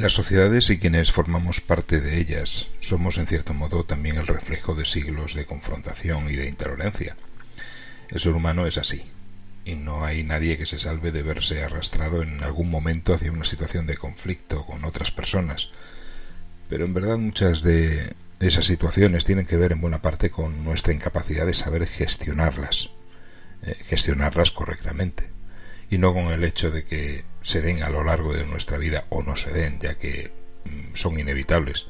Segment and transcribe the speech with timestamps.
[0.00, 4.74] Las sociedades y quienes formamos parte de ellas somos en cierto modo también el reflejo
[4.74, 7.18] de siglos de confrontación y de intolerancia.
[8.08, 9.02] El ser humano es así,
[9.66, 13.44] y no hay nadie que se salve de verse arrastrado en algún momento hacia una
[13.44, 15.68] situación de conflicto con otras personas.
[16.70, 20.94] Pero en verdad muchas de esas situaciones tienen que ver en buena parte con nuestra
[20.94, 22.88] incapacidad de saber gestionarlas,
[23.64, 25.39] eh, gestionarlas correctamente
[25.90, 29.04] y no con el hecho de que se den a lo largo de nuestra vida
[29.10, 30.32] o no se den, ya que
[30.64, 31.86] mm, son inevitables.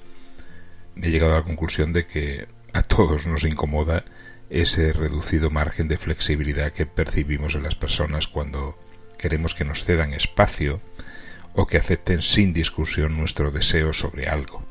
[0.97, 4.05] He llegado a la conclusión de que a todos nos incomoda
[4.48, 8.79] ese reducido margen de flexibilidad que percibimos en las personas cuando
[9.19, 10.80] queremos que nos cedan espacio
[11.55, 14.65] o que acepten sin discusión nuestro deseo sobre algo.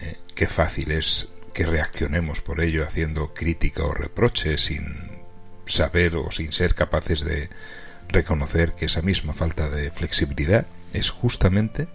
[0.00, 5.22] Eh, qué fácil es que reaccionemos por ello haciendo crítica o reproche sin
[5.66, 7.50] saber o sin ser capaces de
[8.08, 11.88] reconocer que esa misma falta de flexibilidad es justamente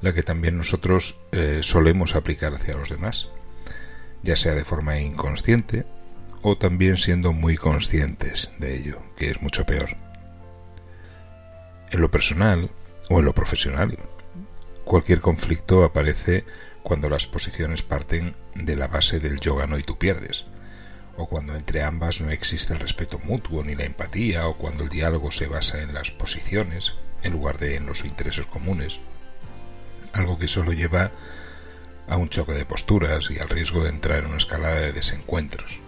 [0.00, 3.28] la que también nosotros eh, solemos aplicar hacia los demás,
[4.22, 5.86] ya sea de forma inconsciente
[6.42, 9.96] o también siendo muy conscientes de ello, que es mucho peor.
[11.90, 12.70] En lo personal
[13.08, 13.96] o en lo profesional,
[14.84, 16.44] cualquier conflicto aparece
[16.82, 20.46] cuando las posiciones parten de la base del yo gano y tú pierdes,
[21.16, 24.88] o cuando entre ambas no existe el respeto mutuo ni la empatía, o cuando el
[24.88, 28.98] diálogo se basa en las posiciones en lugar de en los intereses comunes,
[30.12, 31.12] algo que solo lleva
[32.08, 35.78] a un choque de posturas y al riesgo de entrar en una escalada de desencuentros.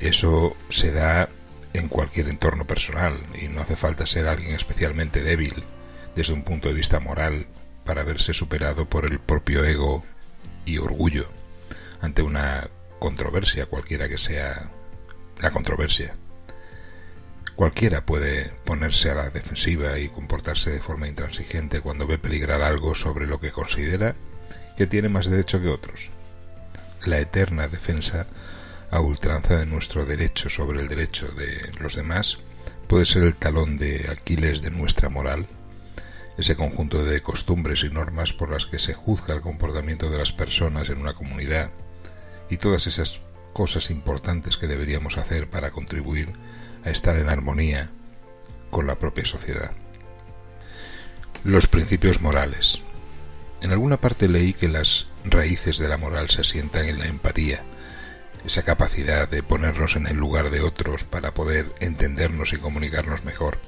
[0.00, 1.28] Eso se da
[1.74, 5.64] en cualquier entorno personal y no hace falta ser alguien especialmente débil
[6.14, 7.46] desde un punto de vista moral
[7.84, 10.04] para verse superado por el propio ego
[10.64, 11.28] y orgullo
[12.00, 12.68] ante una
[13.02, 14.70] controversia, cualquiera que sea
[15.40, 16.14] la controversia.
[17.56, 22.94] Cualquiera puede ponerse a la defensiva y comportarse de forma intransigente cuando ve peligrar algo
[22.94, 24.14] sobre lo que considera
[24.76, 26.10] que tiene más derecho que otros.
[27.04, 28.28] La eterna defensa
[28.92, 32.38] a ultranza de nuestro derecho sobre el derecho de los demás
[32.86, 35.48] puede ser el talón de Aquiles de nuestra moral,
[36.38, 40.32] ese conjunto de costumbres y normas por las que se juzga el comportamiento de las
[40.32, 41.72] personas en una comunidad
[42.52, 43.22] y todas esas
[43.54, 46.34] cosas importantes que deberíamos hacer para contribuir
[46.84, 47.88] a estar en armonía
[48.70, 49.70] con la propia sociedad.
[51.44, 52.80] Los principios morales.
[53.62, 57.62] En alguna parte leí que las raíces de la moral se asientan en la empatía,
[58.44, 63.60] esa capacidad de ponernos en el lugar de otros para poder entendernos y comunicarnos mejor.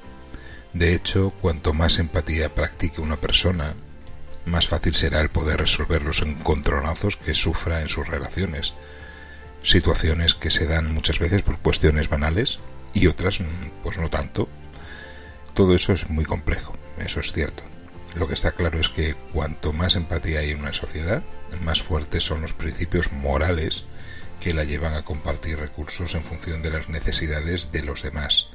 [0.73, 3.73] De hecho, cuanto más empatía practique una persona,
[4.45, 8.73] más fácil será el poder resolver los encontronazos que sufra en sus relaciones,
[9.63, 12.59] situaciones que se dan muchas veces por cuestiones banales
[12.93, 13.45] y otras mm,
[13.83, 14.47] pues no tanto.
[15.53, 17.63] Todo eso es muy complejo, eso es cierto.
[18.15, 21.23] Lo que está claro es que cuanto más empatía hay en una sociedad,
[21.63, 23.83] más fuertes son los principios morales
[24.39, 28.47] que la llevan a compartir recursos en función de las necesidades de los demás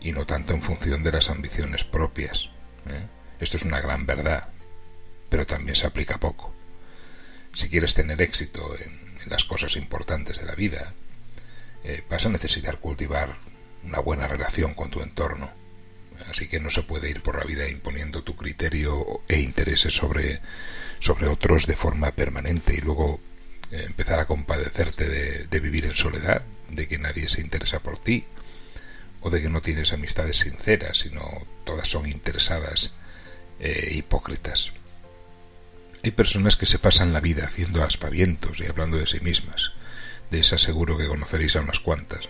[0.00, 2.50] y no tanto en función de las ambiciones propias.
[2.86, 3.06] ¿eh?
[3.40, 4.48] Esto es una gran verdad,
[5.32, 6.52] pero también se aplica poco.
[7.54, 9.00] Si quieres tener éxito en,
[9.30, 10.92] las cosas importantes de la vida,
[11.84, 13.38] eh, vas a necesitar cultivar
[13.82, 15.50] una buena relación con tu entorno.
[16.28, 20.40] Así que no se puede ir por la vida imponiendo tu criterio e intereses sobre,
[20.98, 23.18] sobre otros de forma permanente y luego
[23.70, 25.08] eh, empezar a compadecerte
[25.48, 28.26] de, vivir en soledad, de que nadie se interesa por ti,
[29.22, 32.92] o de que no tienes amistades sinceras, sino todas son interesadas
[33.60, 34.72] e hipócritas.
[36.04, 39.72] Hay personas que se pasan la vida haciendo aspavientos y hablando de sí mismas.
[40.30, 42.28] De esas seguro que conoceréis a unas cuantas.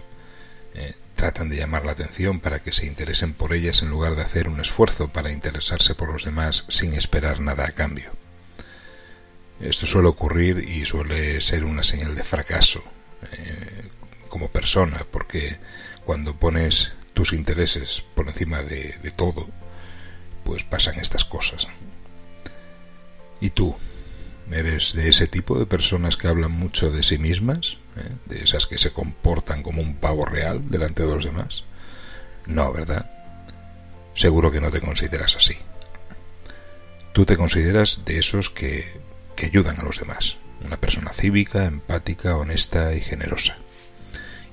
[0.75, 4.23] Eh, tratan de llamar la atención para que se interesen por ellas en lugar de
[4.23, 8.13] hacer un esfuerzo para interesarse por los demás sin esperar nada a cambio.
[9.61, 12.83] Esto suele ocurrir y suele ser una señal de fracaso
[13.33, 13.89] eh,
[14.29, 15.59] como persona, porque
[16.05, 19.49] cuando pones tus intereses por encima de, de todo,
[20.45, 21.69] pues pasan estas cosas.
[23.43, 23.75] ¿Y tú?
[24.53, 27.79] ¿Eres de ese tipo de personas que hablan mucho de sí mismas?
[27.97, 28.17] ¿Eh?
[28.27, 31.65] ¿De esas que se comportan como un pavo real delante de los demás?
[32.47, 33.11] No, ¿verdad?
[34.15, 35.57] Seguro que no te consideras así.
[37.13, 38.87] Tú te consideras de esos que,
[39.35, 40.37] que ayudan a los demás.
[40.65, 43.57] Una persona cívica, empática, honesta y generosa.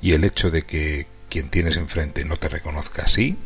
[0.01, 3.37] Y el hecho de que quien tienes enfrente no te reconozca así,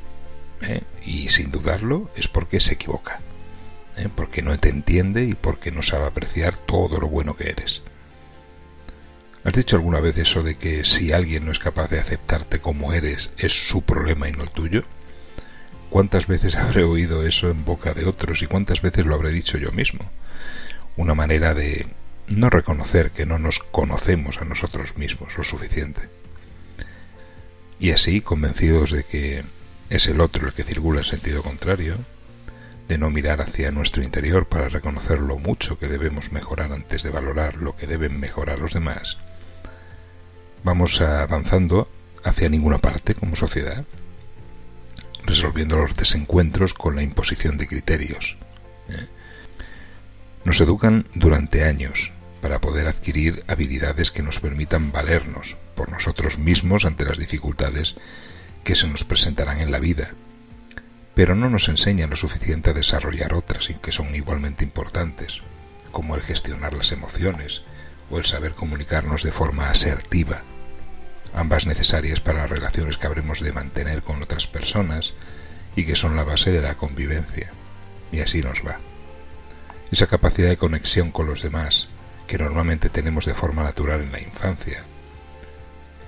[0.62, 0.84] ¿eh?
[1.06, 3.20] y sin dudarlo, es porque se equivoca.
[3.98, 4.10] ¿Eh?
[4.14, 7.82] porque no te entiende y porque no sabe apreciar todo lo bueno que eres.
[9.44, 12.94] ¿Has dicho alguna vez eso de que si alguien no es capaz de aceptarte como
[12.94, 14.84] eres, es su problema y no el tuyo?
[15.94, 19.60] ¿cuántas veces habré oído eso en boca de otros y cuántas veces lo habré dicho
[19.60, 20.10] yo mismo?
[20.98, 21.86] Una manera de
[22.28, 26.10] no reconocer que no nos conocemos a nosotros mismos lo suficiente.
[27.80, 29.44] Y así, convencidos de que
[29.90, 31.98] es el otro el que circula en sentido contrario,
[32.88, 37.10] de no mirar hacia nuestro interior para reconocer lo mucho que debemos mejorar antes de
[37.10, 39.18] valorar lo que deben mejorar los demás,
[40.64, 41.90] vamos avanzando
[42.24, 43.86] hacia ninguna parte como sociedad,
[45.26, 48.38] resolviendo los desencuentros con la imposición de criterios.
[48.90, 49.08] ¿eh?
[50.46, 56.84] Nos educan durante años para poder adquirir habilidades que nos permitan valernos por nosotros mismos
[56.84, 57.96] ante las dificultades
[58.64, 60.14] que se nos presentarán en la vida,
[61.16, 65.42] pero no nos enseñan lo suficiente a desarrollar otras y que son igualmente importantes,
[65.92, 67.62] como el gestionar las emociones
[68.10, 70.42] o el saber comunicarnos de forma asertiva,
[71.34, 75.14] ambas necesarias para las relaciones que habremos de mantener con otras personas
[75.76, 77.52] y que son la base de la convivencia.
[78.12, 78.80] Y así nos va.
[79.92, 81.90] Esa capacidad de conexión con los demás,
[82.28, 84.86] que normalmente tenemos de forma natural en la infancia,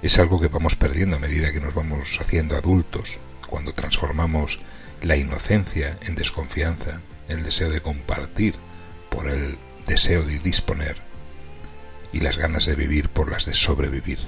[0.02, 4.60] es algo que vamos perdiendo a medida que nos vamos haciendo adultos, cuando transformamos
[5.02, 8.56] la inocencia en desconfianza, el deseo de compartir
[9.10, 10.98] por el deseo de disponer
[12.12, 14.20] y las ganas de vivir por las de sobrevivir.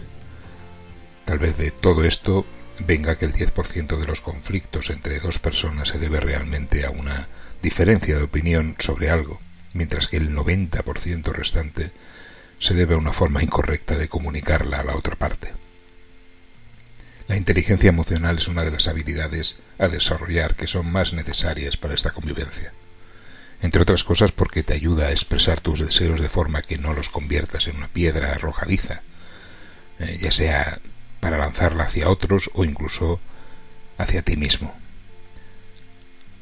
[1.25, 2.46] Tal vez de todo esto
[2.80, 7.28] venga que el 10% de los conflictos entre dos personas se debe realmente a una
[7.62, 9.42] diferencia de opinión sobre algo,
[9.74, 11.92] mientras que el 90% restante
[12.60, 15.54] se debe a una forma incorrecta de comunicarla a la otra parte.
[17.27, 21.94] La inteligencia emocional es una de las habilidades a desarrollar que son más necesarias para
[21.94, 22.71] esta convivencia.
[23.62, 27.09] Entre otras cosas porque te ayuda a expresar tus deseos de forma que no los
[27.09, 29.01] conviertas en una piedra arrojadiza,
[30.00, 30.79] eh, ya sea
[31.19, 33.19] para lanzarla hacia otros o incluso
[33.97, 34.74] hacia ti mismo.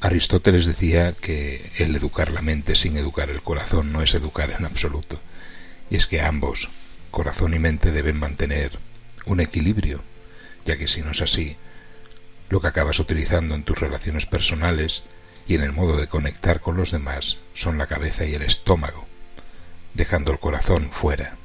[0.00, 4.66] Aristóteles decía que el educar la mente sin educar el corazón no es educar en
[4.66, 5.18] absoluto,
[5.90, 6.68] y es que ambos,
[7.10, 8.78] corazón y mente, deben mantener
[9.24, 10.04] un equilibrio
[10.66, 11.56] ya que si no es así,
[12.50, 15.04] lo que acabas utilizando en tus relaciones personales
[15.46, 19.06] y en el modo de conectar con los demás son la cabeza y el estómago,
[19.94, 21.36] dejando el corazón fuera.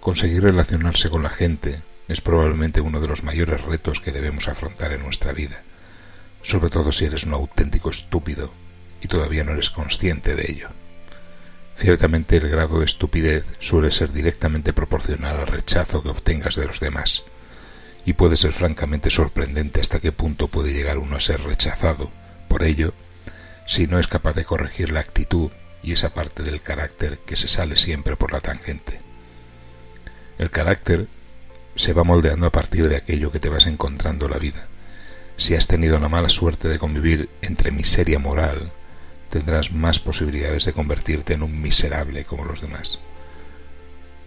[0.00, 4.92] Conseguir relacionarse con la gente es probablemente uno de los mayores retos que debemos afrontar
[4.92, 5.62] en nuestra vida,
[6.42, 8.52] sobre todo si eres un auténtico estúpido
[9.00, 10.68] y todavía no eres consciente de ello.
[11.76, 16.80] Ciertamente el grado de estupidez suele ser directamente proporcional al rechazo que obtengas de los
[16.80, 17.24] demás,
[18.04, 22.10] y puede ser francamente sorprendente hasta qué punto puede llegar uno a ser rechazado
[22.48, 22.92] por ello
[23.66, 25.50] si no es capaz de corregir la actitud
[25.82, 29.00] y esa parte del carácter que se sale siempre por la tangente.
[30.38, 31.08] El carácter
[31.74, 34.68] se va moldeando a partir de aquello que te vas encontrando en la vida.
[35.36, 38.70] Si has tenido la mala suerte de convivir entre miseria moral,
[39.30, 42.98] tendrás más posibilidades de convertirte en un miserable como los demás.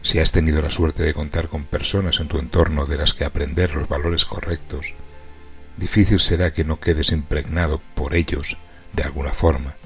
[0.05, 3.25] Si has tenido la suerte de contar con personas en tu entorno de las que
[3.25, 4.93] aprender los valores correctos,
[5.77, 8.55] difícil será que no quedes impregnado por ellos
[8.93, 9.77] de alguna forma.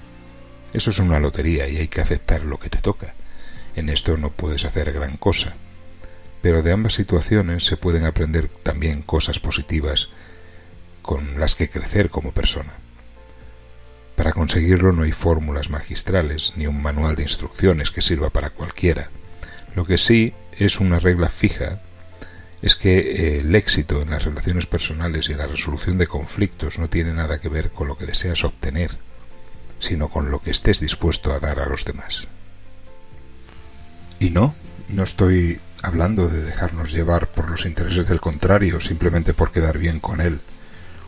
[0.73, 3.13] Eso es una lotería y hay que aceptar lo que te toca.
[3.77, 5.55] En esto no puedes hacer gran cosa.
[6.41, 10.09] Pero de ambas situaciones se pueden aprender también cosas positivas
[11.01, 12.73] con las que crecer como persona.
[14.17, 19.11] Para conseguirlo no hay fórmulas magistrales ni un manual de instrucciones que sirva para cualquiera.
[19.75, 21.79] Lo que sí es una regla fija
[22.61, 26.77] es que eh, el éxito en las relaciones personales y en la resolución de conflictos
[26.77, 28.97] no tiene nada que ver con lo que deseas obtener,
[29.79, 32.27] sino con lo que estés dispuesto a dar a los demás.
[34.19, 34.53] Y no,
[34.89, 40.01] no estoy hablando de dejarnos llevar por los intereses del contrario simplemente por quedar bien
[40.01, 40.41] con él,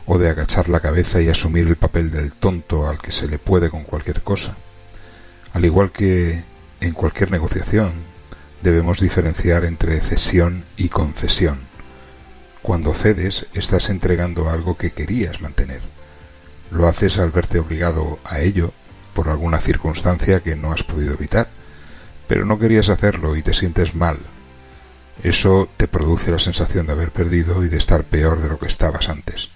[0.05, 3.37] o de agachar la cabeza y asumir el papel del tonto al que se le
[3.37, 4.55] puede con cualquier cosa.
[5.53, 6.43] Al igual que
[6.79, 7.91] en cualquier negociación,
[8.61, 11.59] debemos diferenciar entre cesión y concesión.
[12.61, 15.81] Cuando cedes, estás entregando algo que querías mantener.
[16.69, 18.71] Lo haces al verte obligado a ello
[19.13, 21.49] por alguna circunstancia que no has podido evitar,
[22.27, 24.19] pero no querías hacerlo y te sientes mal.
[25.23, 28.67] Eso te produce la sensación de haber perdido y de estar peor de lo que
[28.67, 29.49] estabas antes.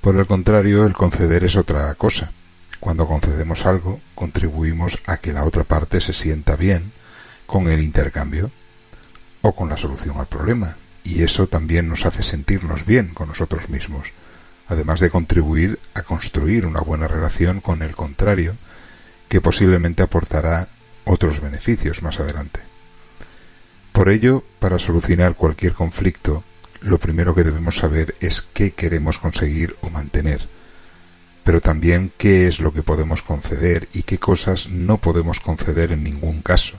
[0.00, 2.32] Por el contrario, el conceder es otra cosa.
[2.80, 6.92] Cuando concedemos algo, contribuimos a que la otra parte se sienta bien
[7.52, 8.50] con el intercambio
[9.42, 10.78] o con la solución al problema.
[11.04, 14.12] Y eso también nos hace sentirnos bien con nosotros mismos,
[14.68, 18.56] además de contribuir a construir una buena relación con el contrario,
[19.28, 20.68] que posiblemente aportará
[21.04, 22.60] otros beneficios más adelante.
[23.92, 26.44] Por ello, para solucionar cualquier conflicto,
[26.80, 30.48] lo primero que debemos saber es qué queremos conseguir o mantener,
[31.44, 36.02] pero también qué es lo que podemos conceder y qué cosas no podemos conceder en
[36.02, 36.78] ningún caso.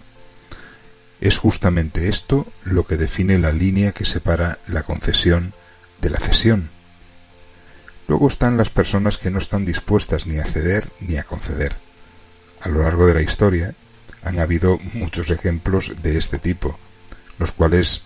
[1.21, 5.53] Es justamente esto lo que define la línea que separa la concesión
[6.01, 6.69] de la cesión.
[8.07, 11.75] Luego están las personas que no están dispuestas ni a ceder ni a conceder.
[12.61, 13.75] A lo largo de la historia
[14.23, 16.77] han habido muchos ejemplos de este tipo,
[17.39, 18.03] los cuales,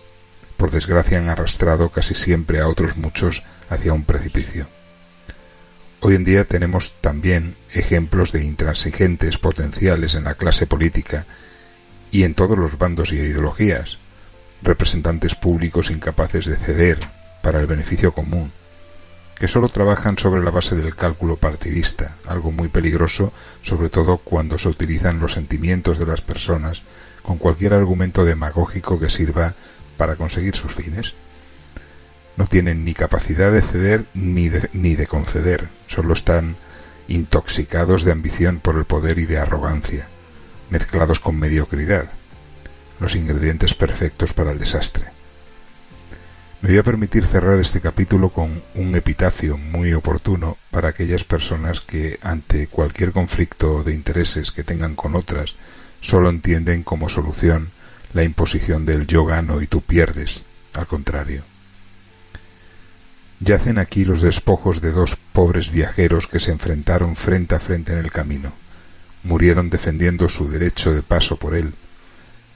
[0.56, 4.66] por desgracia, han arrastrado casi siempre a otros muchos hacia un precipicio.
[6.00, 11.26] Hoy en día tenemos también ejemplos de intransigentes potenciales en la clase política
[12.10, 13.98] y en todos los bandos y ideologías,
[14.62, 16.98] representantes públicos incapaces de ceder
[17.42, 18.52] para el beneficio común,
[19.38, 24.58] que sólo trabajan sobre la base del cálculo partidista, algo muy peligroso, sobre todo cuando
[24.58, 26.82] se utilizan los sentimientos de las personas
[27.22, 29.54] con cualquier argumento demagógico que sirva
[29.96, 31.14] para conseguir sus fines.
[32.36, 36.56] No tienen ni capacidad de ceder ni de, ni de conceder, solo están
[37.06, 40.08] intoxicados de ambición por el poder y de arrogancia,
[40.70, 42.10] mezclados con mediocridad,
[43.00, 45.06] los ingredientes perfectos para el desastre.
[46.60, 51.80] Me voy a permitir cerrar este capítulo con un epitafio muy oportuno para aquellas personas
[51.80, 55.54] que, ante cualquier conflicto de intereses que tengan con otras,
[56.00, 57.70] solo entienden como solución
[58.12, 60.42] la imposición del yo gano y tú pierdes,
[60.74, 61.44] al contrario.
[63.40, 67.98] Yacen aquí los despojos de dos pobres viajeros que se enfrentaron frente a frente en
[67.98, 68.52] el camino.
[69.28, 71.74] Murieron defendiendo su derecho de paso por él,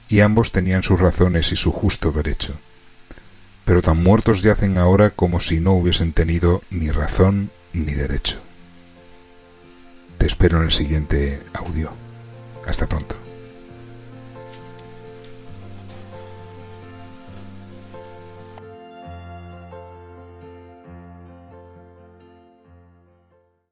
[0.09, 2.55] y ambos tenían sus razones y su justo derecho.
[3.63, 8.39] Pero tan muertos yacen ahora como si no hubiesen tenido ni razón ni derecho.
[10.17, 11.91] Te espero en el siguiente audio.
[12.65, 13.15] Hasta pronto.